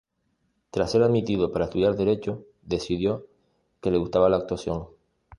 Tras 0.71 0.93
ser 0.93 1.03
admitido 1.03 1.51
para 1.51 1.65
estudiar 1.65 1.95
Derecho, 1.95 2.43
decidió 2.63 3.27
que 3.81 3.91
le 3.91 3.99
gustaba 3.99 4.29
la 4.29 4.37
actuación. 4.37 4.87